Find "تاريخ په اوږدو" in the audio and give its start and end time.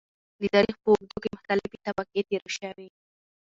0.53-1.17